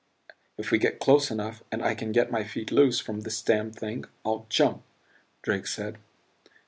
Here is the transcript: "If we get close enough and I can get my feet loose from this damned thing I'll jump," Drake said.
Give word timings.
"If 0.57 0.71
we 0.71 0.79
get 0.79 0.97
close 0.99 1.29
enough 1.29 1.61
and 1.71 1.83
I 1.83 1.93
can 1.93 2.11
get 2.11 2.31
my 2.31 2.43
feet 2.43 2.71
loose 2.71 2.99
from 2.99 3.19
this 3.21 3.39
damned 3.43 3.75
thing 3.75 4.05
I'll 4.25 4.47
jump," 4.49 4.81
Drake 5.43 5.67
said. 5.67 5.99